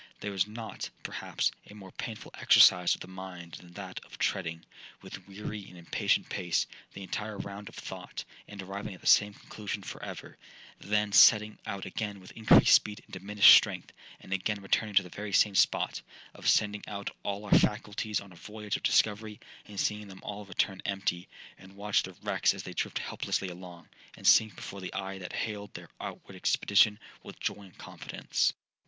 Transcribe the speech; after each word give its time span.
'There 0.21 0.33
is 0.33 0.47
not, 0.47 0.89
perhaps, 1.03 1.51
a 1.69 1.75
more 1.75 1.91
painful 1.91 2.33
exercise 2.39 2.95
of 2.95 3.01
the 3.01 3.07
mind 3.07 3.51
than 3.61 3.71
that 3.73 4.03
of 4.03 4.17
treading, 4.17 4.65
with 5.03 5.27
weary 5.27 5.63
and 5.69 5.77
impatient 5.77 6.27
pace, 6.27 6.65
the 6.93 7.03
entire 7.03 7.37
round 7.37 7.69
of 7.69 7.75
thought, 7.75 8.25
and 8.47 8.63
arriving 8.63 8.95
at 8.95 9.01
the 9.01 9.05
same 9.05 9.31
conclusion 9.31 9.83
for 9.83 10.01
ever; 10.03 10.39
then 10.79 11.11
setting 11.11 11.59
out 11.67 11.85
again 11.85 12.19
with 12.19 12.31
increased 12.31 12.73
speed 12.73 12.99
and 13.05 13.13
diminished 13.13 13.53
strength, 13.55 13.93
and 14.19 14.33
again 14.33 14.59
returning 14.59 14.95
to 14.95 15.03
the 15.03 15.09
very 15.09 15.31
same 15.31 15.53
spot—of 15.53 16.49
sending 16.49 16.83
out 16.87 17.11
all 17.21 17.45
our 17.45 17.59
faculties 17.59 18.19
on 18.19 18.31
a 18.31 18.35
voyage 18.35 18.75
of 18.75 18.81
discovery, 18.81 19.39
and 19.67 19.79
seeing 19.79 20.07
them 20.07 20.23
all 20.23 20.45
return 20.45 20.81
empty, 20.83 21.29
and 21.59 21.75
watch 21.75 22.01
the 22.01 22.13
wrecks 22.23 22.55
as 22.55 22.63
they 22.63 22.73
drift 22.73 22.97
helplessly 22.97 23.49
along, 23.49 23.87
and 24.17 24.25
sink 24.27 24.55
before 24.55 24.81
the 24.81 24.95
eye 24.95 25.19
that 25.19 25.31
hailed 25.33 25.71
their 25.75 25.91
outward 25.99 26.35
expedition 26.35 26.97
with 27.21 27.39
joy 27.39 27.61
and 27.61 27.77
confidence. 27.77 28.53